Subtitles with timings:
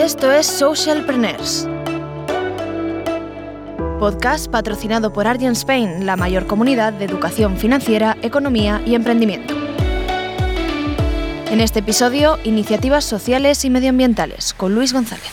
[0.00, 1.68] Esto es Socialpreneurs.
[3.98, 9.52] Podcast patrocinado por Argent Spain, la mayor comunidad de educación financiera, economía y emprendimiento.
[11.50, 15.30] En este episodio, iniciativas sociales y medioambientales con Luis González.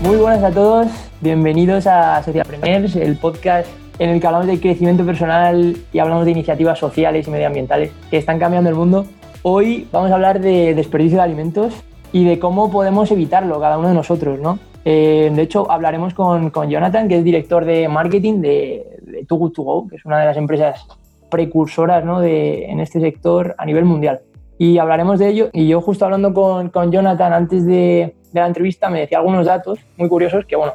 [0.00, 0.86] Muy buenas a todos,
[1.20, 3.68] bienvenidos a Socialpreneurs, el podcast
[3.98, 8.16] en el que hablamos de crecimiento personal y hablamos de iniciativas sociales y medioambientales que
[8.16, 9.04] están cambiando el mundo.
[9.42, 11.74] Hoy vamos a hablar de desperdicio de alimentos
[12.12, 14.58] y de cómo podemos evitarlo cada uno de nosotros, ¿no?
[14.84, 19.36] Eh, de hecho, hablaremos con, con, Jonathan, que es director de marketing de, de Too
[19.36, 20.86] Good To Go, que es una de las empresas
[21.28, 22.20] precursoras ¿no?
[22.20, 24.20] de, en este sector a nivel mundial.
[24.58, 25.50] Y hablaremos de ello.
[25.52, 29.46] Y yo justo hablando con, con Jonathan antes de, de, la entrevista me decía algunos
[29.46, 30.74] datos muy curiosos que, bueno,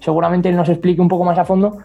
[0.00, 1.78] seguramente él nos explique un poco más a fondo,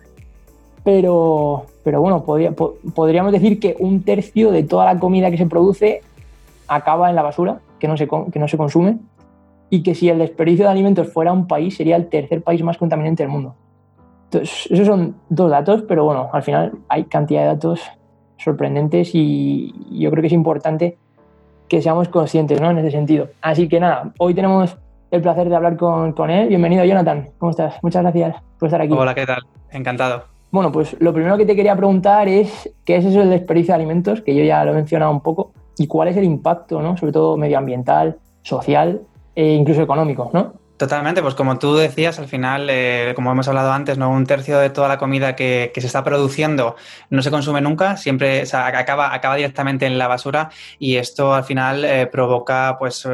[0.84, 5.38] pero, pero bueno, podría, po podríamos decir que un tercio de toda la comida que
[5.38, 6.02] se produce
[6.68, 8.98] acaba en la basura, que no se, que no se consume,
[9.70, 12.78] y que si el desperdicio de alimentos fuera un país, sería el tercer país más
[12.78, 13.56] contaminante del mundo.
[14.26, 17.82] Entonces, esos son dos datos, pero bueno, al final hay cantidad de datos
[18.38, 20.98] sorprendentes y yo creo que es importante
[21.68, 22.72] que seamos conscientes ¿no?
[22.72, 23.30] en ese sentido.
[23.42, 24.78] Así que nada, hoy tenemos
[25.12, 26.48] el placer de hablar con, con él.
[26.48, 27.30] Bienvenido, Jonathan.
[27.38, 27.76] ¿Cómo estás?
[27.82, 28.94] Muchas gracias por estar aquí.
[28.94, 29.42] Hola, ¿qué tal?
[29.72, 30.24] Encantado.
[30.52, 33.76] Bueno, pues lo primero que te quería preguntar es qué es eso del desperdicio de
[33.76, 36.98] alimentos, que yo ya lo he mencionado un poco, y cuál es el impacto, ¿no?
[36.98, 39.02] sobre todo medioambiental, social
[39.34, 40.54] e incluso económico, ¿no?
[40.80, 44.10] Totalmente, pues como tú decías, al final, eh, como hemos hablado antes, ¿no?
[44.10, 46.78] un tercio de toda la comida que, que se está produciendo
[47.10, 51.34] no se consume nunca, siempre o sea, acaba, acaba directamente en la basura y esto
[51.34, 53.06] al final eh, provoca, pues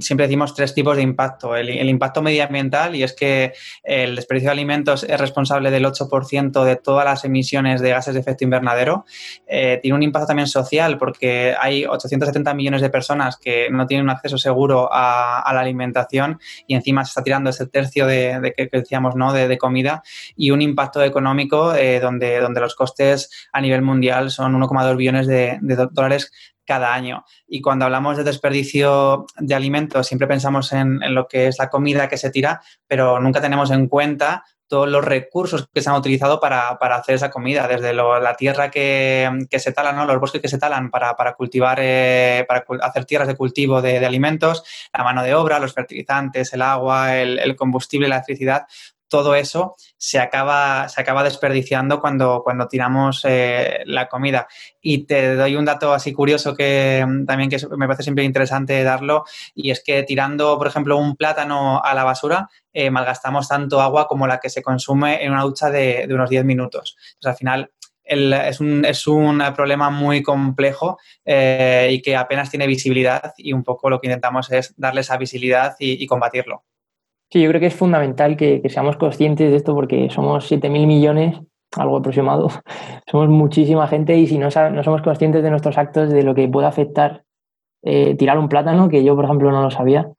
[0.00, 1.54] siempre decimos tres tipos de impacto.
[1.54, 3.52] El, el, impacto medioambiental y es que
[3.84, 8.20] el desperdicio de alimentos es responsable del 8% de todas las emisiones de gases de
[8.20, 9.04] efecto invernadero.
[9.46, 14.06] Eh, tiene un impacto también social porque hay 870 millones de personas que no tienen
[14.06, 18.52] un acceso seguro a, a la alimentación y encima está tirando ese tercio de, de
[18.54, 19.32] que decíamos, ¿no?
[19.32, 20.02] De, comida
[20.34, 25.26] y un impacto económico eh, donde, donde los costes a nivel mundial son 1,2 billones
[25.26, 25.58] de,
[25.92, 26.32] dólares
[26.64, 27.24] cada año.
[27.46, 31.68] Y cuando hablamos de desperdicio de alimentos, siempre pensamos en, en, lo que es la
[31.68, 35.96] comida que se tira, pero nunca tenemos en cuenta todos los recursos que se han
[35.96, 40.06] utilizado para, para hacer esa comida, desde la tierra que, que, se talan, ¿no?
[40.06, 44.04] los bosques que se talan para, para cultivar, eh, para hacer tierras de cultivo de,
[44.04, 48.66] alimentos, la mano de obra, los fertilizantes, el agua, el combustible, la electricidad,
[49.12, 54.48] todo eso se acaba, se acaba desperdiciando cuando, cuando tiramos eh, la comida.
[54.80, 59.24] Y te doy un dato así curioso que también que me parece siempre interesante darlo,
[59.54, 64.08] y es que tirando, por ejemplo, un plátano a la basura, eh, malgastamos tanto agua
[64.08, 66.96] como la que se consume en una ducha de, unos 10 minutos.
[67.16, 67.70] Entonces, al final,
[68.02, 73.62] es, un, es, un, problema muy complejo eh, y que apenas tiene visibilidad y un
[73.62, 76.64] poco lo que intentamos es darle esa visibilidad y combatirlo.
[77.32, 80.86] Sí, yo creo que es fundamental que, que seamos conscientes de esto porque somos 7.000
[80.86, 81.40] millones,
[81.74, 82.50] algo aproximado,
[83.10, 86.46] somos muchísima gente y si no, no, somos conscientes de nuestros actos, de lo que
[86.46, 87.24] puede afectar
[87.82, 90.12] eh, tirar un plátano, que yo, por ejemplo, no lo sabía,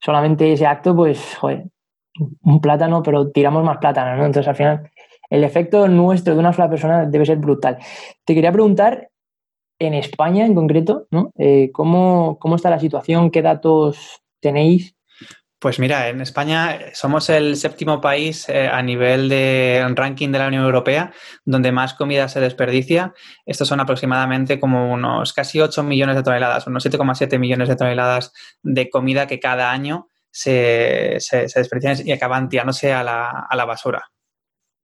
[0.00, 1.66] solamente ese acto, pues, joder,
[2.42, 4.26] un plátano, pero tiramos más plátano, ¿no?
[4.26, 4.90] Entonces, al final,
[5.30, 7.78] el efecto nuestro de una sola persona debe ser brutal.
[8.24, 9.10] Te quería preguntar,
[9.78, 11.30] en España en concreto, ¿no?
[11.38, 13.30] Eh, ¿cómo, ¿Cómo está la situación?
[13.30, 14.97] ¿Qué datos tenéis?
[15.60, 20.46] Pues mira, en España somos el séptimo país eh, a nivel de ranking de la
[20.46, 21.12] Unión Europea
[21.44, 23.12] donde más comida se desperdicia.
[23.44, 28.32] Estos son aproximadamente como unos casi 8 millones de toneladas, unos 7,7 millones de toneladas
[28.62, 33.64] de comida que cada año se, se, desperdician y acaban tirándose a la, a la
[33.64, 34.04] basura.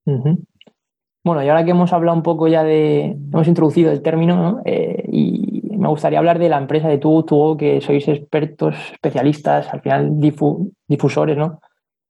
[0.05, 4.63] Bueno, y ahora que hemos hablado un poco ya de, hemos introducido el término, ¿no?
[4.65, 5.54] eh, y
[5.85, 10.19] me gustaría hablar de la empresa de Tugo Tugo, que sois expertos, especialistas, al final
[10.19, 11.61] difu difusores, ¿no?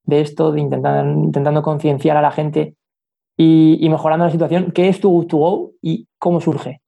[0.04, 2.76] De esto, de intentar, intentando concienciar a la gente
[3.36, 4.70] y, mejorando la situación.
[4.70, 6.82] ¿Qué es Tugo Tugo y cómo surge?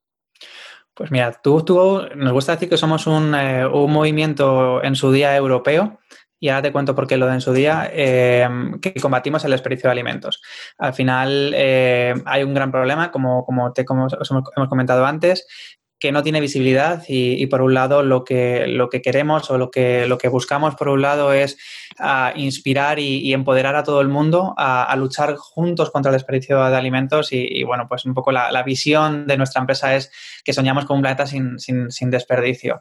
[0.94, 5.10] Pues mira, Tugo Tugo nos gusta decir que somos un, eh, un movimiento en su
[5.10, 5.98] día europeo
[6.38, 8.48] y ahora te cuento por qué lo de en su día, eh,
[8.80, 10.40] que combatimos el desperdicio de alimentos.
[10.78, 15.48] Al final eh, hay un gran problema, como, como, te, como hemos comentado antes,
[15.98, 19.70] que no tiene visibilidad y, por un lado lo que, lo que queremos o lo
[19.70, 21.56] que, lo que buscamos por un lado es
[21.98, 26.76] uh, inspirar y, empoderar a todo el mundo a, luchar juntos contra el desperdicio de
[26.76, 30.10] alimentos y, bueno, pues un poco la, visión de nuestra empresa es
[30.44, 32.80] que soñamos con un planeta sin, sin, desperdicio.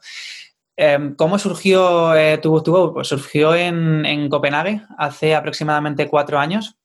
[0.77, 6.77] Eh, ¿Cómo surgió eh, tu, tu surgió en, en, Copenhague hace aproximadamente cuatro años.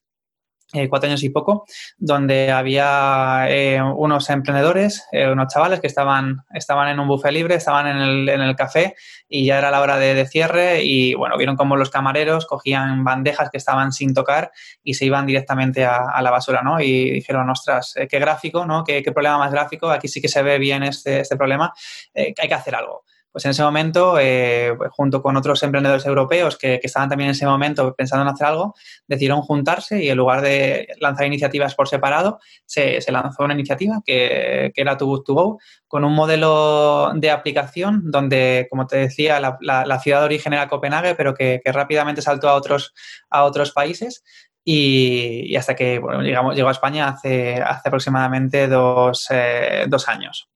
[0.73, 1.67] Eh, cuatro años y poco,
[1.99, 7.57] donde había eh, unos emprendedores, eh, unos chavales que estaban, estaban en un buffet libre,
[7.57, 8.95] estaban en el, en el café
[9.29, 13.51] y ya era la hora de, cierre y bueno, vieron como los camareros cogían bandejas
[13.51, 14.53] que estaban sin tocar
[14.85, 16.81] y se iban directamente a, la basura, ¿no?
[16.81, 18.85] Y dijeron, ostras, qué gráfico, ¿no?
[18.85, 21.73] Qué, qué, problema más gráfico, aquí sí que se ve bien este, este problema,
[22.15, 26.57] hay que hacer algo pues en ese momento, eh, pues junto con otros emprendedores europeos
[26.57, 28.75] que, estaban también en ese momento pensando en hacer algo,
[29.07, 34.73] decidieron juntarse y en lugar de lanzar iniciativas por separado, se, lanzó una iniciativa que,
[34.75, 40.21] era Too to Go, con un modelo de aplicación donde, como te decía, la, ciudad
[40.21, 42.95] de origen era Copenhague, pero que, rápidamente saltó a otros,
[43.29, 44.25] a otros países.
[44.65, 50.49] Y, hasta que llegamos, llegó a España hace, hace aproximadamente dos, eh, dos años.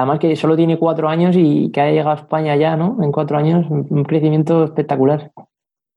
[0.00, 2.96] Además que solo tiene cuatro años y que ha llegado a España ya, ¿no?
[3.02, 5.30] En cuatro años, un crecimiento espectacular.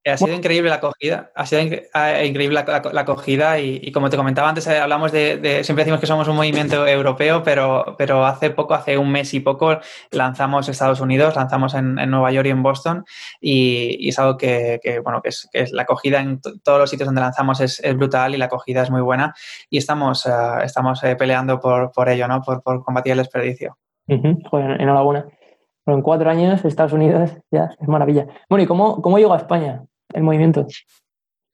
[0.05, 4.67] Ha sido increíble la acogida, ha sido increíble la, acogida y, como te comentaba antes,
[4.67, 8.97] eh, hablamos de, siempre decimos que somos un movimiento europeo, pero, pero hace poco, hace
[8.97, 9.79] un mes y poco,
[10.11, 13.05] lanzamos Estados Unidos, lanzamos en, Nueva York y en Boston
[13.39, 17.21] y, es algo que, bueno, que es, que la acogida en todos los sitios donde
[17.21, 19.33] lanzamos es, brutal y la acogida es muy buena
[19.69, 20.29] y estamos, eh,
[20.65, 22.41] estamos eh, peleando por, por ello, ¿no?
[22.41, 23.77] Por, por combatir el desperdicio.
[24.07, 25.25] Enhorabuena.
[25.85, 28.27] Bueno, en cuatro años, Estados Unidos, ya, es maravilla.
[28.49, 29.83] Bueno, ¿y cómo, cómo llegó a España?
[30.13, 30.65] el movimiento?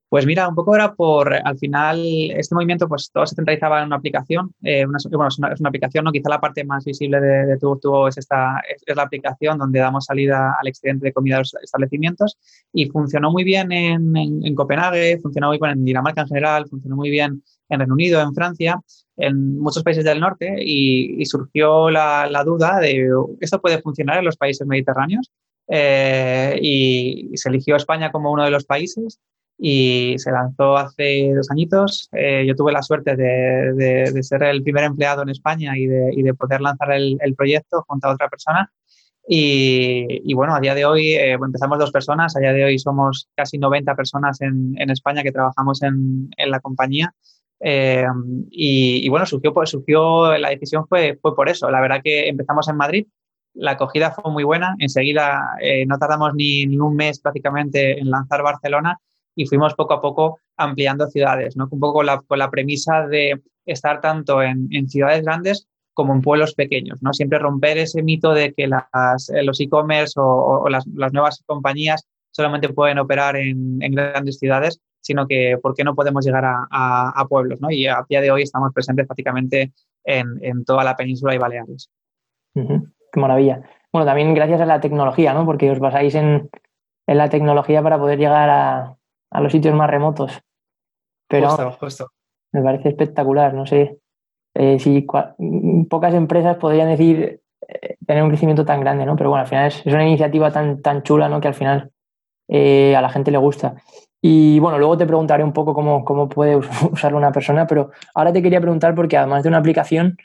[0.09, 3.85] Pues mira, un poco era por, al final, este movimiento, pues todo se centralizaba en
[3.88, 4.51] una aplicación.
[4.63, 6.11] Eh, una, bueno, es una, aplicación, ¿no?
[6.11, 10.06] Quizá la parte más visible de, de Tubo es, esta, es, la aplicación donde damos
[10.06, 12.39] salida al excedente de comida de los establecimientos
[12.73, 16.95] y funcionó muy bien en, en, Copenhague, funcionó muy bien en Dinamarca en general, funcionó
[16.95, 18.81] muy bien en Reino Unido, en Francia,
[19.15, 23.07] en muchos países del norte y, surgió la, la duda de,
[23.41, 25.29] ¿esto puede funcionar en los países mediterráneos?
[25.67, 29.19] Eh, y se eligió España como uno de los países
[29.61, 32.09] y se lanzó hace dos añitos.
[32.13, 33.73] Eh, yo tuve la suerte de,
[34.13, 37.35] de, ser el primer empleado en España y de, y de poder lanzar el, el,
[37.35, 38.71] proyecto junto a otra persona.
[39.27, 42.79] Y, y bueno, a día de hoy eh, empezamos dos personas, a día de hoy
[42.79, 47.13] somos casi 90 personas en, en España que trabajamos en, en la compañía.
[47.62, 51.69] y, y, bueno, surgió, pues, surgió, la decisión fue, fue por eso.
[51.69, 53.07] La verdad que empezamos en Madrid,
[53.53, 54.75] la acogida fue muy buena.
[54.79, 58.97] Enseguida eh, no tardamos ni, un mes prácticamente en lanzar Barcelona
[59.35, 61.67] y fuimos poco a poco ampliando ciudades, ¿no?
[61.71, 67.01] un poco con la, premisa de estar tanto en, ciudades grandes como en pueblos pequeños.
[67.01, 67.13] ¿no?
[67.13, 72.69] Siempre romper ese mito de que las, eh, los e-commerce o, las, nuevas compañías solamente
[72.69, 77.61] pueden operar en, grandes ciudades, sino que por qué no podemos llegar a, pueblos.
[77.61, 77.71] ¿no?
[77.71, 79.71] Y a día de hoy estamos presentes prácticamente
[80.03, 81.89] en, toda la península y Baleares.
[82.53, 83.61] Qué maravilla.
[83.91, 85.45] Bueno, también gracias a la tecnología, ¿no?
[85.45, 86.49] Porque os basáis en,
[87.07, 88.99] la tecnología para poder llegar a,
[89.31, 90.39] los sitios más remotos.
[91.27, 91.55] Pero
[92.51, 93.99] me parece espectacular, no sé.
[94.55, 95.05] Eh, si
[95.87, 99.15] pocas empresas podrían decir eh, tener un crecimiento tan grande, ¿no?
[99.15, 101.39] Pero bueno, al final es, una iniciativa tan, tan chula, ¿no?
[101.39, 101.91] Que al final
[102.47, 103.75] eh, a la gente le gusta.
[104.21, 106.55] Y bueno, luego te preguntaré un poco cómo, cómo puede
[106.91, 110.17] usarlo una persona, pero ahora te quería preguntar porque además de una aplicación,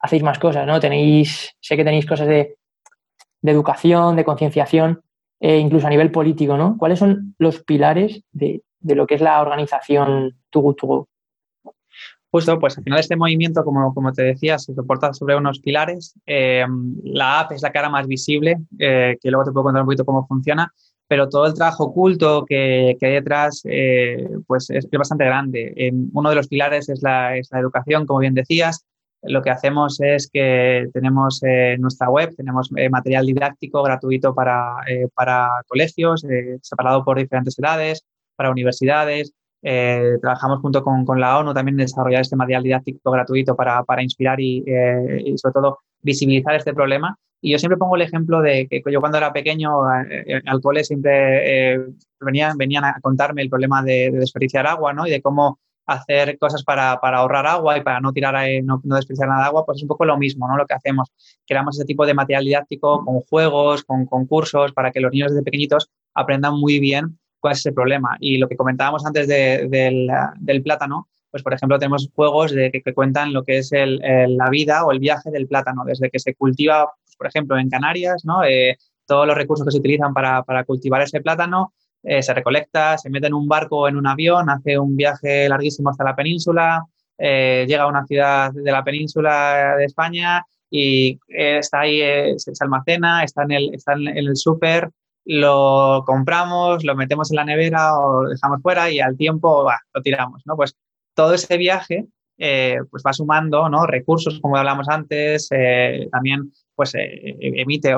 [0.00, 0.80] hacéis más cosas, ¿no?
[0.80, 2.56] Tenéis, sé que tenéis cosas de,
[3.42, 5.02] educación, de concienciación,
[5.40, 6.76] e incluso a nivel político, ¿no?
[6.78, 11.08] ¿Cuáles son los pilares de, lo que es la organización Too Good To Go?
[12.30, 16.14] Justo, pues al final este movimiento, como, como te decía, se soporta sobre unos pilares.
[16.26, 16.66] Eh,
[17.04, 20.04] la app es la cara más visible, eh, que luego te puedo contar un poquito
[20.04, 20.70] cómo funciona,
[21.08, 25.92] pero todo el trabajo oculto que, hay detrás eh, pues es, bastante grande.
[26.12, 28.84] uno de los pilares es la, es la educación, como bien decías,
[29.28, 34.76] lo que hacemos es que tenemos eh, nuestra web, tenemos eh, material didáctico gratuito para,
[34.88, 36.24] eh, para colegios,
[36.62, 38.04] separado por diferentes edades,
[38.36, 39.32] para universidades.
[39.62, 44.02] trabajamos junto con, con, la ONU también en desarrollar este material didáctico gratuito para, para
[44.02, 44.64] inspirar y,
[45.24, 47.16] y, sobre todo, visibilizar este problema.
[47.40, 51.78] Y yo siempre pongo el ejemplo de que yo cuando era pequeño al cole siempre
[52.20, 55.06] venían, venían a contarme el problema de, de desperdiciar agua ¿no?
[55.06, 58.96] y de cómo hacer cosas para, para, ahorrar agua y para no tirar, no, no,
[58.96, 60.56] desperdiciar nada de agua, pues es un poco lo mismo, ¿no?
[60.56, 61.12] Lo que hacemos.
[61.46, 65.44] Creamos ese tipo de material didáctico con juegos, con concursos, para que los niños desde
[65.44, 68.16] pequeñitos aprendan muy bien cuál es ese problema.
[68.20, 72.70] Y lo que comentábamos antes de, del, del, plátano, pues por ejemplo tenemos juegos de,
[72.72, 74.00] que, cuentan lo que es el,
[74.36, 77.70] la vida o el viaje del plátano, desde que se cultiva, pues, por ejemplo, en
[77.70, 78.42] Canarias, ¿no?
[78.44, 78.76] Eh,
[79.06, 81.72] todos los recursos que se utilizan para, para cultivar ese plátano,
[82.08, 85.90] eh, se recolecta, se mete en un barco en un avión, hace un viaje larguísimo
[85.90, 86.84] hasta la península,
[87.18, 91.98] eh, llega a una ciudad de la península de España y eh, está ahí,
[92.38, 94.90] se, almacena, está en el, está en el súper,
[95.24, 100.02] lo compramos, lo metemos en la nevera o lo dejamos fuera y al tiempo lo
[100.02, 100.54] tiramos, ¿no?
[100.54, 100.76] Pues
[101.12, 102.06] todo ese viaje
[102.38, 103.86] pues va sumando ¿no?
[103.86, 105.48] recursos, como hablamos antes,
[106.12, 107.96] también pues emite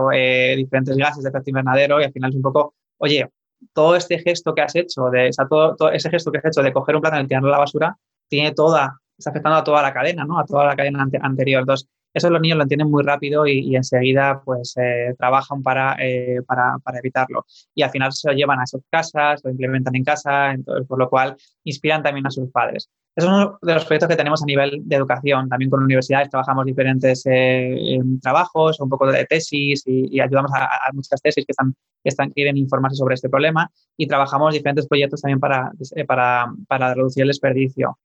[0.57, 3.29] diferentes gases de efecto invernadero y al final es un poco, oye,
[3.73, 6.97] todo este gesto que has hecho, de, todo, ese gesto que has hecho de coger
[6.97, 7.99] un plato y tirarlo a la basura,
[8.29, 10.39] tiene toda, está afectando a toda la cadena, ¿no?
[10.39, 11.61] A toda la cadena anterior.
[11.61, 15.63] Entonces, eso los niños lo entienden muy rápido y, enseguida pues eh, trabajan
[16.01, 17.47] eh, para, para, evitarlo.
[17.75, 20.99] Y al final se lo llevan a sus casas, lo implementan en casa, entonces, por
[20.99, 22.89] lo cual inspiran también a sus padres.
[23.19, 25.49] Es uno de los proyectos que tenemos a nivel de educación.
[25.49, 31.21] También con universidades trabajamos diferentes eh, trabajos, un poco de tesis y, ayudamos a, muchas
[31.21, 31.75] tesis que están,
[32.05, 35.73] que están quieren informarse sobre este problema y trabajamos diferentes proyectos también para,
[36.07, 37.99] para, para reducir el desperdicio.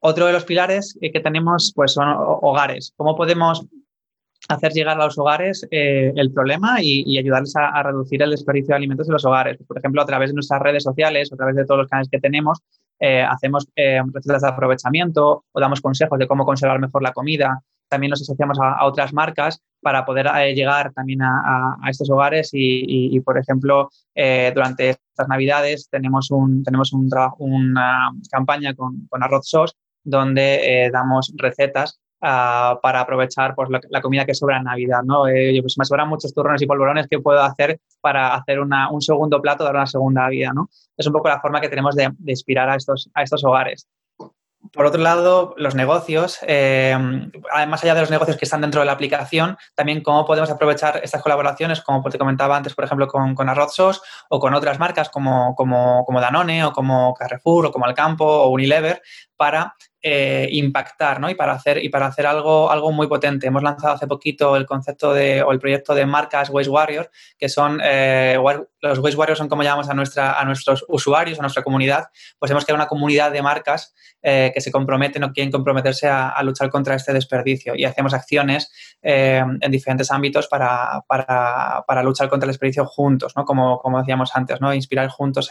[0.00, 2.94] Otro de los pilares que tenemos pues, son hogares.
[2.96, 3.66] ¿Cómo podemos
[4.48, 8.76] hacer llegar a los hogares eh, el problema y, ayudarles a, reducir el desperdicio de
[8.76, 9.58] alimentos en los hogares?
[9.66, 12.18] Por ejemplo, a través de nuestras redes sociales, a través de todos los canales que
[12.18, 12.60] tenemos,
[12.98, 17.60] eh, hacemos eh, recetas de aprovechamiento o damos consejos de cómo conservar mejor la comida.
[17.88, 23.36] También nos asociamos a, otras marcas para poder llegar también a, estos hogares y, por
[23.36, 30.84] ejemplo, durante estas navidades tenemos, un, tenemos un, una campaña con, con Arroz Sos donde
[30.84, 35.02] eh, damos recetas ah, para aprovechar pues, la, comida que sobra en Navidad.
[35.04, 35.28] ¿no?
[35.28, 39.40] Eh, pues, me sobran muchos turrones y polvorones que puedo hacer para hacer un segundo
[39.40, 40.52] plato, dar una segunda vida.
[40.54, 40.68] ¿no?
[40.96, 43.88] Es un poco la forma que tenemos de, inspirar a estos, a estos hogares.
[44.72, 46.94] Por otro lado, los negocios, eh,
[47.66, 51.00] más allá de los negocios que están dentro de la aplicación, también cómo podemos aprovechar
[51.02, 55.08] estas colaboraciones, como te comentaba antes, por ejemplo, con, con Arroz o con otras marcas
[55.08, 59.00] como, como, como Danone o como Carrefour o como Alcampo o Unilever,
[59.34, 61.28] para eh, impactar ¿no?
[61.28, 63.46] y para hacer, y para hacer algo, algo muy potente.
[63.46, 67.48] Hemos lanzado hace poquito el concepto de, o el proyecto de marcas Waste Warrior, que
[67.48, 68.38] son eh,
[68.80, 72.08] los Waste Warriors son como llamamos a, nuestra, a nuestros usuarios, a nuestra comunidad,
[72.38, 76.40] pues hemos creado una comunidad de marcas eh, que se comprometen o quieren comprometerse a,
[76.42, 78.72] luchar contra este desperdicio y hacemos acciones
[79.02, 83.44] en diferentes ámbitos para, para, para, luchar contra el desperdicio juntos, ¿no?
[83.44, 84.72] como, como decíamos antes, ¿no?
[84.72, 85.50] inspirar juntos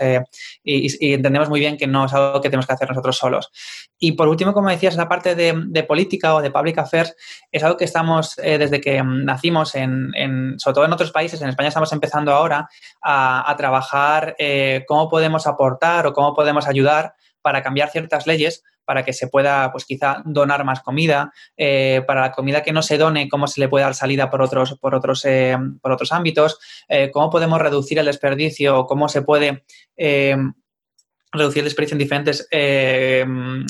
[0.64, 3.52] y, y entendemos muy bien que no es algo que tenemos que hacer nosotros solos.
[3.98, 7.16] Y por último, como decías, la parte de, política o de public affairs
[7.52, 10.12] es algo que estamos eh, desde que nacimos, en,
[10.58, 12.70] sobre todo en otros países, en España estamos empezando ahora
[13.02, 13.19] a,
[13.58, 19.14] trabajar eh, cómo podemos aportar o cómo podemos ayudar para cambiar ciertas leyes para que
[19.14, 23.30] se pueda, pues quizá, donar más comida, eh, para la comida que no se done,
[23.30, 25.24] cómo se le puede dar salida por otros, por otros,
[25.80, 26.58] por otros ámbitos,
[27.14, 29.64] cómo podemos reducir el desperdicio, cómo se puede
[31.32, 33.26] reducir el desperdicio en diferentes eh,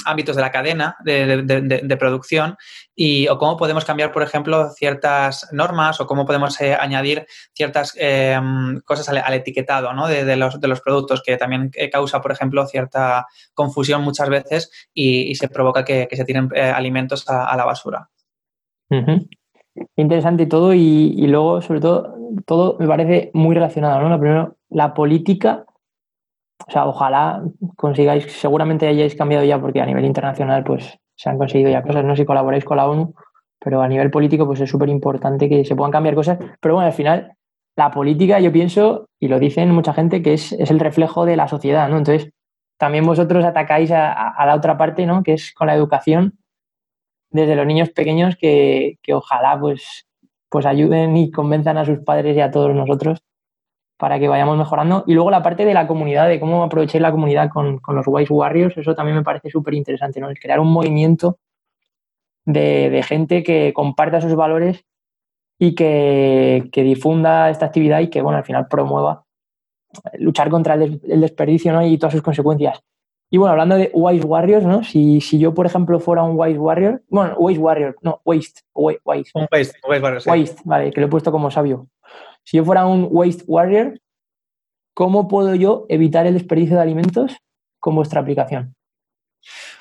[0.06, 2.56] ámbitos de la cadena de, producción
[2.96, 7.96] y o cómo podemos cambiar, por ejemplo, ciertas normas o cómo podemos eh, añadir ciertas
[8.00, 8.40] eh,
[8.86, 10.08] cosas al, etiquetado ¿no?
[10.08, 15.36] de, los, de los productos que también causa, por ejemplo, cierta confusión muchas veces y,
[15.36, 18.10] se provoca que, se tiren alimentos a, la basura.
[19.96, 24.02] Interesante todo y, y, luego, sobre todo, todo me parece muy relacionado.
[24.02, 24.10] ¿no?
[24.10, 25.66] Lo primero, la política
[26.68, 27.42] o sea, ojalá
[27.76, 32.04] consigáis, seguramente hayáis cambiado ya porque a nivel internacional pues se han conseguido ya cosas,
[32.04, 33.14] no si colaboráis con la ONU,
[33.60, 36.88] pero a nivel político pues es súper importante que se puedan cambiar cosas, pero bueno,
[36.88, 37.34] al final
[37.76, 41.48] la política yo pienso, y lo dicen mucha gente, que es, el reflejo de la
[41.48, 41.98] sociedad, ¿no?
[41.98, 42.32] Entonces,
[42.78, 45.24] también vosotros atacáis a, la otra parte, ¿no?
[45.24, 46.40] Que es con la educación
[47.32, 50.06] desde los niños pequeños que, que ojalá pues,
[50.50, 53.22] pues ayuden y convenzan a sus padres y a todos nosotros
[54.00, 55.04] para que vayamos mejorando.
[55.08, 58.32] Y luego la parte de la comunidad, de cómo aprovechar la comunidad con, los Wise
[58.32, 60.30] Warriors, eso también me parece súper interesante, ¿no?
[60.30, 61.38] El crear un movimiento
[62.46, 64.86] de, gente que comparta sus valores
[65.60, 69.26] y que, difunda esta actividad y que, bueno, al final promueva
[70.18, 71.86] luchar contra el, desperdicio ¿no?
[71.86, 72.80] y todas sus consecuencias.
[73.30, 74.82] Y bueno, hablando de Wise Warriors, ¿no?
[74.82, 79.32] Si, si yo, por ejemplo, fuera un Wise Warrior, bueno, Wise Warrior, no, Waste, Waste.
[79.36, 81.90] Un Waste, Waste Warrior, Waste, vale, que lo he puesto como sabio.
[82.50, 84.02] Si yo fuera un waste warrior,
[84.96, 87.38] ¿cómo puedo yo evitar el desperdicio de alimentos
[87.80, 88.76] con vuestra aplicación?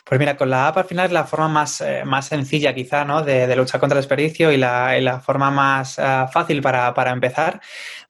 [0.04, 3.06] Pues mira, con la app al final es la forma más, eh, más sencilla quizá
[3.06, 3.22] ¿no?
[3.22, 7.58] de, luchar contra el desperdicio y la, forma más eh, fácil para, empezar.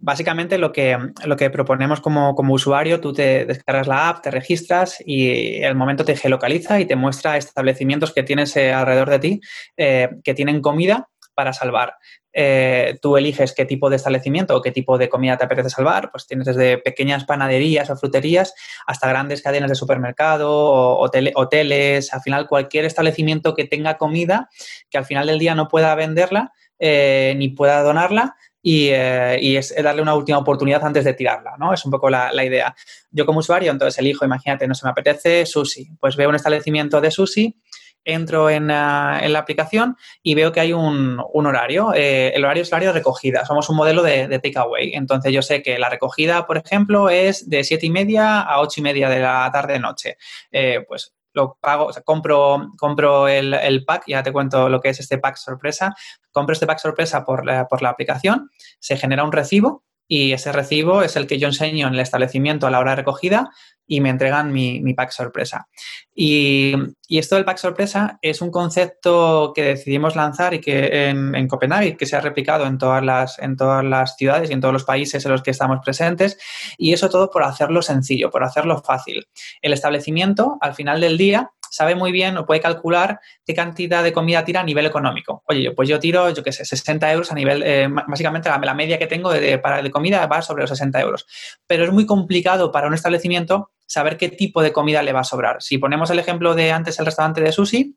[0.00, 5.00] Básicamente lo que, lo que proponemos como, usuario, tú te descargas la app, te registras
[5.06, 9.40] y el momento te geolocaliza y te muestra establecimientos que tienes eh, alrededor de ti
[9.76, 11.94] que tienen comida para salvar.
[12.40, 16.12] Eh, tú eliges qué tipo de establecimiento o qué tipo de comida te apetece salvar,
[16.12, 18.54] pues tienes desde pequeñas panaderías o fruterías
[18.86, 21.02] hasta grandes cadenas de supermercado o
[21.34, 24.48] hoteles, al final cualquier establecimiento que tenga comida
[24.88, 30.02] que al final del día no pueda venderla eh, ni pueda donarla y, es darle
[30.02, 31.74] una última oportunidad antes de tirarla, ¿no?
[31.74, 32.72] Es un poco la, la idea.
[33.10, 37.00] Yo como usuario, entonces elijo, imagínate, no se me apetece sushi, pues veo un establecimiento
[37.00, 37.56] de sushi
[38.08, 41.92] entro en, la aplicación y veo que hay un, horario.
[41.94, 43.44] Eh, el horario es horario de recogida.
[43.44, 44.94] Somos un modelo de, takeaway.
[44.94, 48.80] Entonces yo sé que la recogida, por ejemplo, es de 7 y media a 8
[48.80, 50.16] y media de la tarde-noche.
[50.50, 55.18] Eh, pues lo pago, compro, compro el, pack, ya te cuento lo que es este
[55.18, 55.94] pack sorpresa.
[56.32, 61.02] Compro este pack sorpresa por por la aplicación, se genera un recibo y ese recibo
[61.02, 63.50] es el que yo enseño en el establecimiento a la hora de recogida
[63.88, 65.66] y me entregan mi, pack sorpresa.
[66.14, 66.74] Y,
[67.08, 72.04] esto del pack sorpresa es un concepto que decidimos lanzar y que en, Copenhague, que
[72.04, 75.24] se ha replicado en todas, las, en todas las ciudades y en todos los países
[75.24, 76.38] en los que estamos presentes,
[76.76, 79.26] y eso todo por hacerlo sencillo, por hacerlo fácil.
[79.62, 84.12] El establecimiento, al final del día, sabe muy bien o puede calcular qué cantidad de
[84.12, 85.42] comida tira a nivel económico.
[85.46, 88.98] Oye, pues yo tiro, yo qué sé, 60 euros a nivel, eh, básicamente la, media
[88.98, 91.26] que tengo de, para, de comida va sobre los 60 euros.
[91.66, 95.24] Pero es muy complicado para un establecimiento saber qué tipo de comida le va a
[95.24, 95.60] sobrar.
[95.60, 97.96] Si ponemos el ejemplo de antes el restaurante de sushi,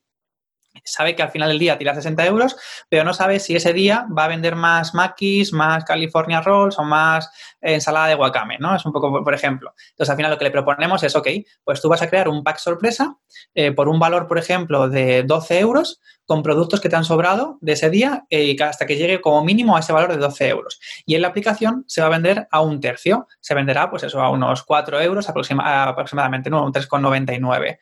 [0.84, 2.56] sabe que al final del día tira 60 euros,
[2.90, 6.84] pero no sabe si ese día va a vender más maquis, más California Rolls o
[6.84, 7.30] más
[7.62, 8.76] ensalada de wakame, ¿no?
[8.76, 9.74] Es un poco, por ejemplo.
[9.92, 11.28] Entonces, al final lo que le proponemos es, ok,
[11.64, 13.18] pues tú vas a crear un pack sorpresa
[13.54, 17.58] eh, por un valor, por ejemplo, de 12 euros con productos que te han sobrado
[17.60, 20.80] de ese día eh, hasta que llegue como mínimo a ese valor de 12 euros.
[21.06, 23.28] Y en la aplicación se va a vender a un tercio.
[23.42, 26.64] Se venderá, pues eso, a unos 4 euros aproximadamente, ¿no?
[26.64, 27.80] Un 3,99.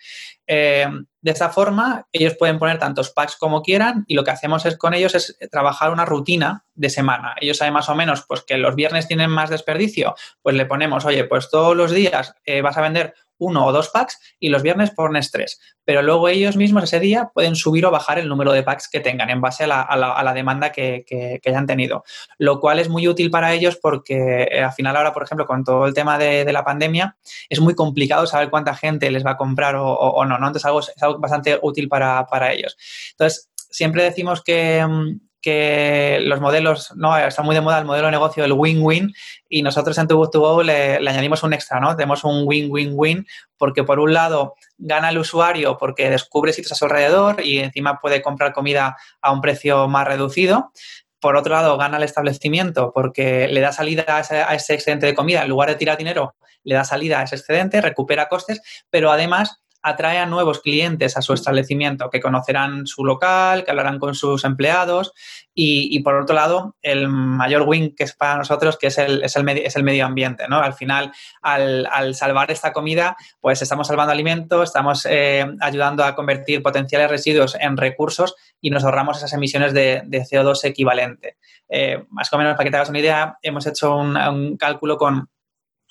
[0.52, 0.88] Eh,
[1.22, 4.78] de esta forma, ellos pueden poner tantos packs como quieran y lo que hacemos es
[4.78, 7.36] con ellos es trabajar una rutina de semana.
[7.40, 11.06] Ellos saben más o menos pues, que los viernes tienen más desperdicio, pues le ponemos,
[11.06, 14.62] oye, pues todos los días eh, vas a vender uno o dos packs y los
[14.62, 15.60] viernes pones tres.
[15.84, 19.00] Pero luego ellos mismos ese día pueden subir o bajar el número de packs que
[19.00, 22.04] tengan en base a la, demanda que, que, hayan tenido.
[22.38, 25.64] Lo cual es muy útil para ellos porque eh, al final ahora, por ejemplo, con
[25.64, 27.18] todo el tema de, la pandemia,
[27.50, 30.48] es muy complicado saber cuánta gente les va a comprar o, no, ¿no?
[30.48, 32.78] Entonces algo, es algo bastante útil para, para ellos.
[33.12, 37.18] Entonces, siempre decimos que, mm, que los modelos, ¿no?
[37.18, 39.14] Está muy de moda el modelo de negocio del win-win
[39.48, 41.96] y nosotros en Tu le, le, añadimos un extra, ¿no?
[41.96, 43.26] Tenemos un win-win-win
[43.58, 48.00] porque por un lado gana el usuario porque descubre sitios a su alrededor y encima
[48.00, 50.72] puede comprar comida a un precio más reducido.
[51.20, 55.06] Por otro lado, gana el establecimiento porque le da salida a ese, a ese excedente
[55.06, 55.42] de comida.
[55.42, 59.62] En lugar de tirar dinero, le da salida a ese excedente, recupera costes, pero además
[59.82, 64.44] atrae a nuevos clientes a su establecimiento que conocerán su local, que hablarán con sus
[64.44, 65.14] empleados
[65.54, 69.36] y, por otro lado, el mayor win que es para nosotros, que es el, es
[69.36, 70.48] el, es el medio ambiente.
[70.48, 70.60] ¿no?
[70.62, 71.12] Al final,
[71.42, 77.58] al, salvar esta comida, pues estamos salvando alimentos, estamos eh, ayudando a convertir potenciales residuos
[77.60, 81.38] en recursos y nos ahorramos esas emisiones de, CO2 equivalente.
[81.68, 85.30] Eh, más o menos, para que te hagas una idea, hemos hecho un cálculo con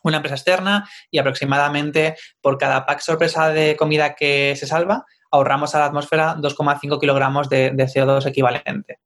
[0.08, 5.74] una empresa externa y aproximadamente por cada pack sorpresa de comida que se salva, ahorramos
[5.74, 8.98] a la atmósfera 2,5 kilogramos de, CO2 equivalente.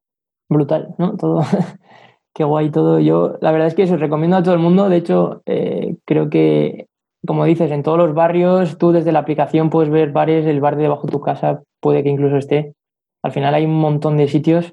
[0.48, 1.16] Brutal, ¿no?
[1.16, 1.44] Todo.
[2.34, 2.98] Qué guay todo.
[2.98, 4.88] Yo, la verdad es que eso recomiendo a todo el mundo.
[4.88, 6.86] De hecho, eh, creo que,
[7.26, 10.76] como dices, en todos los barrios, tú desde la aplicación puedes ver bares, el bar
[10.76, 12.74] de debajo de tu casa puede que incluso esté.
[13.22, 14.72] Al final hay un montón de sitios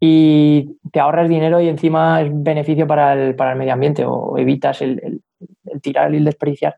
[0.00, 4.36] y te ahorras dinero y encima es beneficio para el, para el medio ambiente o
[4.36, 5.20] evitas el, el
[5.80, 6.76] tirar y desperdiciar.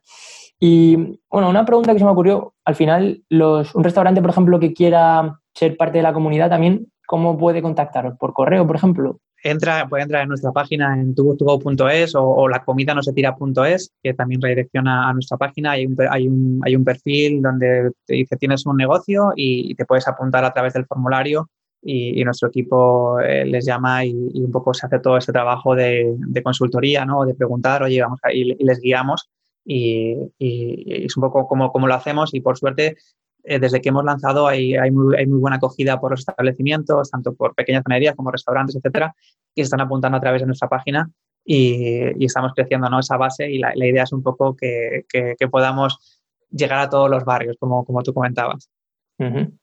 [0.61, 4.59] Y bueno, una pregunta que se me ocurrió, al final, los, un restaurante, por ejemplo,
[4.59, 8.17] que quiera ser parte de la comunidad también, ¿cómo puede contactaros?
[8.19, 9.21] ¿Por correo, por ejemplo?
[9.45, 13.93] Entra, puede entrar en nuestra página en tubo2go.es o, o la comida no se tira.es,
[14.03, 15.73] que también redirecciona a nuestra página.
[15.73, 20.09] Hay un, hay, un, hay un perfil donde dice tienes un negocio y te puedes
[20.09, 21.49] apuntar a través del formulario
[21.91, 26.15] y, nuestro equipo eh, les llama y, un poco se hace todo ese trabajo de,
[26.45, 27.25] consultoría, ¿no?
[27.25, 29.31] De preguntar, oye, vamos, a, y, les guiamos
[29.65, 32.97] y, es un poco como, como lo hacemos y por suerte
[33.45, 37.11] eh, desde que hemos lanzado hay, hay, muy, hay, muy, buena acogida por los establecimientos,
[37.11, 39.15] tanto por pequeñas panaderías como restaurantes, etcétera,
[39.55, 41.11] que se están apuntando a través de nuestra página
[41.43, 43.01] y, estamos creciendo ¿no?
[43.01, 46.21] esa base y la, la idea es un poco que, que, que, podamos
[46.51, 48.71] llegar a todos los barrios, como, como tú comentabas.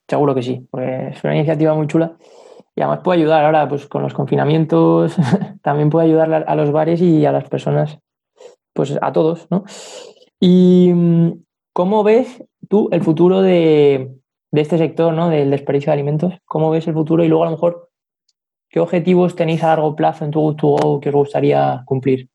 [0.06, 2.16] Seguro que sí, pues es una iniciativa muy chula
[2.74, 5.16] y además puede ayudar ahora pues con los confinamientos,
[5.62, 7.98] también puede ayudar a los bares y a las personas,
[8.74, 9.64] pues a todos, ¿no?
[10.38, 11.32] Y mm,
[11.72, 14.10] ¿cómo ves tú el futuro de,
[14.52, 15.30] este sector, ¿no?
[15.30, 17.24] Del desperdicio de alimentos, ¿cómo ves el futuro?
[17.24, 17.90] Y luego a lo mejor,
[18.68, 22.28] ¿qué objetivos tenéis a largo plazo en tu Go que os gustaría cumplir?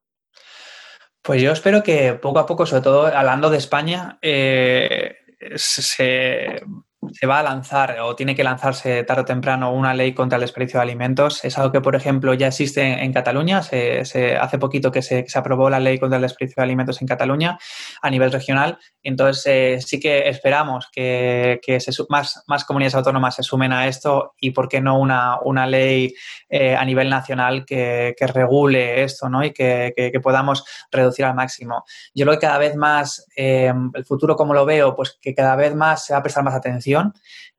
[1.21, 5.17] Pues yo espero que poco a poco, sobre todo hablando de España, eh,
[5.55, 6.63] se,
[7.11, 10.41] se va a lanzar o tiene que lanzarse tarde o temprano una ley contra el
[10.41, 11.43] desperdicio de alimentos.
[11.43, 13.63] Es algo que, por ejemplo, ya existe en Cataluña.
[13.63, 17.57] Se, hace poquito que se, aprobó la ley contra el desperdicio de alimentos en Cataluña
[18.01, 18.77] a nivel regional.
[19.01, 21.59] Entonces, eh, sí que esperamos que,
[22.09, 26.13] más, más, comunidades autónomas se sumen a esto y, ¿por qué no, una, una ley
[26.49, 29.43] eh, a nivel nacional que, regule esto ¿no?
[29.43, 31.83] y que, podamos reducir al máximo.
[32.13, 35.55] Yo creo que cada vez más, eh, el futuro como lo veo, pues que cada
[35.55, 36.90] vez más se va a prestar más atención.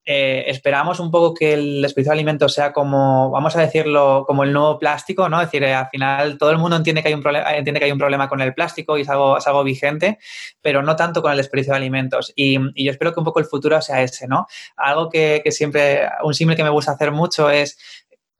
[0.05, 4.43] Eh, esperamos un poco que el desperdicio de alimentos sea como, vamos a decirlo, como
[4.43, 5.41] el nuevo plástico, ¿no?
[5.41, 7.93] Es decir, al final todo el mundo entiende que hay un, problema, entiende que hay
[7.93, 10.19] un problema con el plástico y es algo, es algo vigente,
[10.61, 12.33] pero no tanto con el desperdicio de alimentos.
[12.35, 14.47] Y, yo espero que un poco el futuro sea ese, ¿no?
[14.77, 17.79] Algo que, que siempre, un símil que me gusta hacer mucho es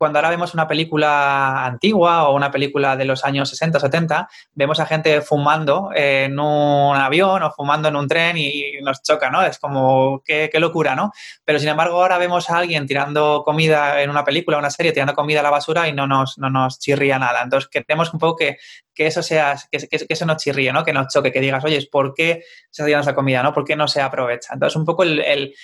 [0.03, 4.29] cuando ahora vemos una película antigua o una película de los años 60 o 70,
[4.53, 9.31] vemos a gente fumando en un avión o fumando en un tren y nos choca,
[9.31, 9.45] ¿no?
[9.45, 11.13] Es como, qué, locura, ¿no?
[11.45, 15.15] Pero sin embargo, ahora vemos a alguien tirando comida en una película, una serie, tirando
[15.15, 17.41] comida a la basura y no nos, no nos chirría nada.
[17.41, 18.57] Entonces, queremos un poco que,
[18.97, 20.83] eso sea, que, que, eso nos chirríe, ¿no?
[20.83, 23.53] Que nos choque, que digas, oye, ¿por qué se está tirando esa comida, ¿no?
[23.53, 24.55] ¿Por qué no se aprovecha?
[24.55, 25.55] Entonces, un poco el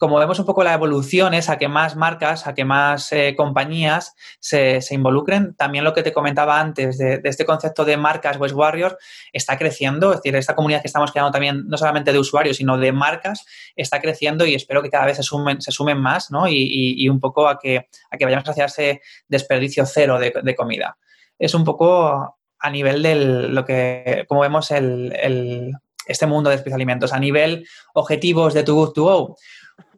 [0.00, 3.34] como vemos un poco la evolución es a que más marcas, a que más eh,
[3.36, 5.54] compañías se, involucren.
[5.56, 8.96] También lo que te comentaba antes de, este concepto de marcas West Warriors
[9.30, 10.12] está creciendo.
[10.12, 13.44] Es decir, esta comunidad que estamos creando también, no solamente de usuarios, sino de marcas,
[13.76, 16.48] está creciendo y espero que cada vez se sumen, se sumen más ¿no?
[16.48, 20.96] y, un poco a que, a que vayamos hacia ese desperdicio cero de, comida.
[21.38, 27.18] Es un poco a nivel de lo que, como vemos este mundo de alimentos, a
[27.18, 29.36] nivel objetivos de Too Good To Go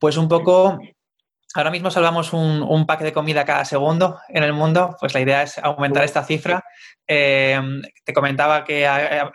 [0.02, 0.80] pues un poco,
[1.54, 5.20] ahora mismo salvamos un, un pack de comida cada segundo en el mundo, pues la
[5.20, 6.64] idea es aumentar esta cifra.
[7.06, 7.60] Eh,
[8.04, 8.84] te comentaba que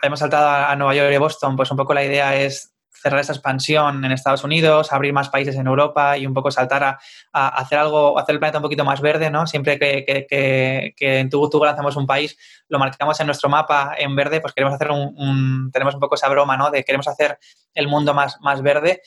[0.02, 3.32] hemos saltado a Nueva York y Boston, pues un poco la idea es cerrar esa
[3.32, 6.98] expansión en Estados Unidos, abrir más países en Europa y un poco saltar a,
[7.32, 9.46] hacer algo, hacer el planeta un poquito más verde, ¿no?
[9.46, 12.36] Siempre que, en Tugu lanzamos un país,
[12.68, 16.28] lo marcamos en nuestro mapa en verde, pues queremos hacer un, tenemos un poco esa
[16.28, 16.70] broma, ¿no?
[16.70, 17.38] De queremos hacer
[17.72, 19.00] el mundo más, más verde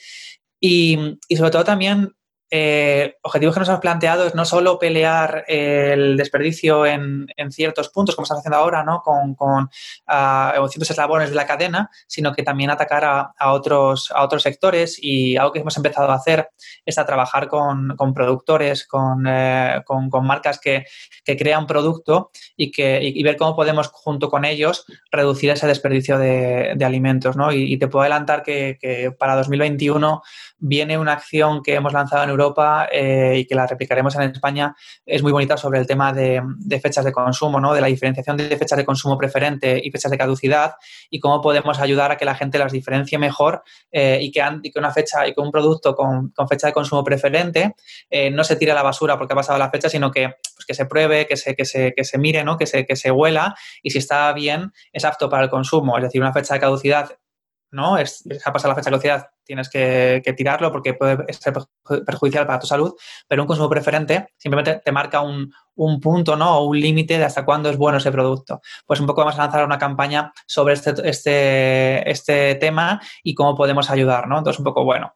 [0.62, 2.14] y, y sobre todo también
[2.54, 8.14] eh, objetivos que nos hemos planteado es no solo pelear el desperdicio en, ciertos puntos,
[8.14, 9.00] como estamos haciendo ahora, ¿no?
[9.00, 13.04] con, con uh, ciertos eslabones de la cadena, sino que también atacar
[13.38, 16.50] a, otros, a otros sectores y algo que hemos empezado a hacer
[16.84, 18.86] es a trabajar con, productores,
[19.26, 20.84] eh, con, con, marcas que,
[21.24, 26.18] que, crean producto y, que, y, ver cómo podemos junto con ellos reducir ese desperdicio
[26.18, 27.34] de, alimentos.
[27.34, 27.50] ¿no?
[27.50, 30.22] Y, te puedo adelantar que, que para 2021
[30.58, 32.41] viene una acción que hemos lanzado en Europa
[32.90, 34.74] eh, y que la replicaremos en España,
[35.06, 36.42] es muy bonita sobre el tema de,
[36.80, 37.74] fechas de consumo, ¿no?
[37.74, 40.74] de la diferenciación de fechas de consumo preferente y fechas de caducidad
[41.10, 44.78] y cómo podemos ayudar a que la gente las diferencie mejor eh, y, que, que,
[44.78, 47.74] una fecha y que un producto con, fecha de consumo preferente
[48.10, 50.66] eh, no se tire a la basura porque ha pasado la fecha, sino que, pues,
[50.66, 52.56] que se pruebe, que se, que se, que se mire, ¿no?
[52.56, 55.96] que, se, que se huela y si está bien es apto para el consumo.
[55.96, 57.10] Es decir, una fecha de caducidad
[57.72, 57.98] ¿no?
[57.98, 61.54] Es, ha pasado la fecha de velocidad, tienes que, tirarlo porque puede ser
[62.06, 62.94] perjudicial para tu salud,
[63.26, 65.52] pero un consumo preferente simplemente te marca un,
[66.00, 66.58] punto, ¿no?
[66.58, 68.60] O un límite de hasta cuándo es bueno ese producto.
[68.86, 73.56] Pues un poco vamos a lanzar una campaña sobre este, este, este tema y cómo
[73.56, 74.38] podemos ayudar, ¿no?
[74.38, 75.14] Entonces, un poco, bueno,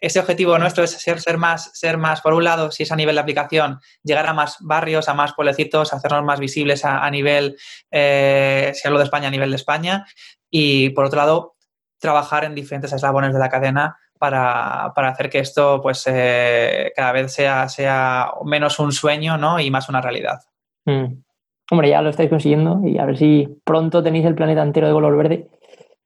[0.00, 2.96] ese objetivo nuestro es ser, ser, más, ser más, por un lado, si es a
[2.96, 7.56] nivel de aplicación, llegar a más barrios, a más pueblecitos, hacernos más visibles a, nivel,
[7.90, 10.06] eh, si hablo de España, a nivel de España.
[10.50, 11.56] Y por otro lado,
[11.98, 17.32] trabajar en diferentes eslabones de la cadena para, hacer que esto pues eh, cada vez
[17.32, 19.60] sea, sea menos un sueño ¿no?
[19.60, 20.40] y más una realidad.
[20.84, 21.22] Mm.
[21.70, 24.92] Hombre, ya lo estáis consiguiendo y a ver si pronto tenéis el planeta entero de
[24.94, 25.48] color verde.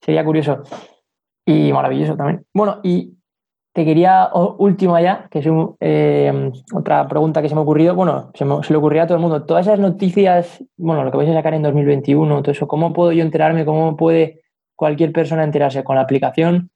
[0.00, 0.62] Sería curioso
[1.46, 2.44] y maravilloso también.
[2.52, 3.16] Bueno, y
[3.72, 4.28] te quería,
[4.58, 5.46] último ya, que es
[5.80, 7.94] eh, otra pregunta que se me ha ocurrido.
[7.94, 9.44] Bueno, se, me, le ocurría a todo el mundo.
[9.44, 13.12] Todas esas noticias, bueno, lo que vais a sacar en 2021, todo eso, ¿cómo puedo
[13.12, 13.64] yo enterarme?
[13.64, 14.41] ¿Cómo puede
[14.82, 16.72] cualquier persona enterarse con la aplicación,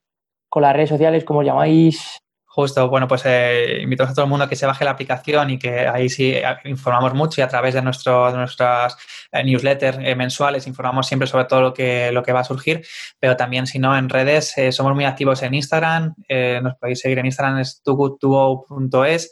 [0.49, 2.21] con las redes sociales, como llamáis,
[2.57, 5.51] Justo, bueno, pues eh, invitamos a todo el mundo a que se baje la aplicación
[5.51, 8.97] y que ahí sí eh, informamos mucho y a través de, nuestro, nuestras
[9.31, 12.83] eh, newsletters mensuales informamos siempre sobre todo lo que, lo que va a surgir,
[13.21, 16.14] pero también si no en redes somos muy activos en Instagram,
[16.62, 19.31] nos podéis seguir en Instagram es togoodtogo.es,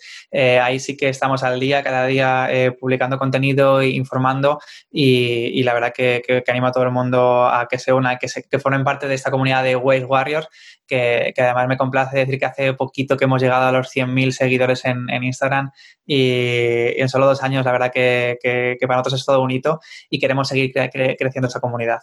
[0.61, 4.59] ahí sí que estamos al día, cada día publicando contenido e informando
[4.91, 8.29] y, la verdad que, que, animo a todo el mundo a que se una, que,
[8.29, 10.49] se, que formen parte de esta comunidad de Waste Warriors
[10.87, 14.85] que, además me complace decir que hace poquito que hemos llegado a los 100.000 seguidores
[14.85, 15.71] en, Instagram
[16.07, 20.19] y, en solo dos años la verdad que, para nosotros es todo un hito y
[20.19, 22.01] queremos seguir creciendo esa comunidad.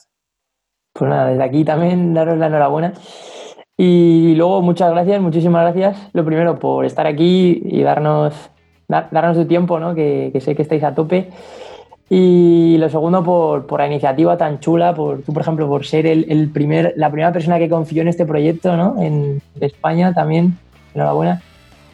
[0.93, 2.93] Pues nada, desde aquí también daros la enhorabuena.
[3.77, 6.09] Y luego, muchas gracias, muchísimas gracias.
[6.13, 8.51] Lo primero, por estar aquí y darnos,
[8.87, 9.95] darnos tu tiempo, ¿no?
[9.95, 11.29] que, sé que estáis a tope.
[12.13, 16.05] Y lo segundo, por, por, la iniciativa tan chula, por tú, por ejemplo, por ser
[16.05, 19.01] el, primer, la primera persona que confió en este proyecto ¿no?
[19.01, 20.57] en España también.
[20.93, 21.41] Enhorabuena.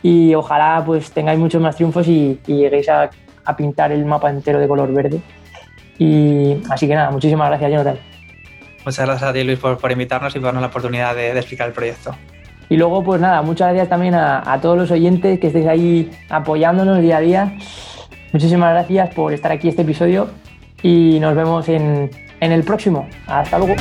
[0.02, 3.12] Y ojalá pues tengáis muchos más triunfos y, lleguéis a,
[3.46, 5.22] a, pintar el mapa entero de color verde.
[6.00, 8.00] Y así que nada, muchísimas gracias, Jonathan.
[8.84, 11.68] Muchas gracias a ti, Luis, por, por invitarnos y por darnos la oportunidad de, explicar
[11.68, 12.16] el proyecto.
[12.70, 16.12] Y luego, pues nada, muchas gracias también a, a todos los oyentes que estéis ahí
[16.28, 17.54] apoyándonos día a día.
[18.34, 20.30] Muchísimas gracias por estar aquí este episodio
[20.82, 23.08] y nos vemos en, en el próximo.
[23.28, 23.76] Hasta luego.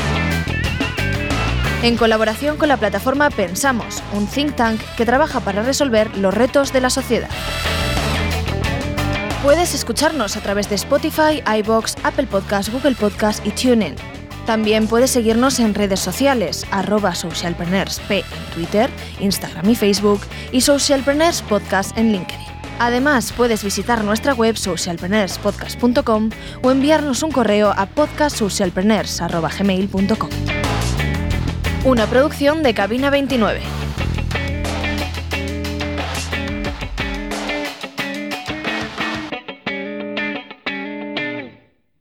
[1.83, 6.73] En colaboración con la plataforma Pensamos, un think tank que trabaja para resolver los retos
[6.73, 7.29] de la sociedad.
[9.43, 13.95] Puedes escucharnos a través de Spotify, iBox, Apple Podcasts, Google Podcasts y TuneIn.
[14.47, 20.21] También puedes seguirnos en redes sociales, arroba socialpreneursp en Twitter, Instagram y Facebook
[20.53, 22.56] y Socialpreneurs Podcast en LinkedIn.
[22.79, 26.31] Además, puedes visitar nuestra web socialpreneurspodcast.com
[26.63, 30.31] o enviarnos un correo a podcastsocialpreneurs.gmail.com.
[31.85, 33.86] Una producción de Cabina 29.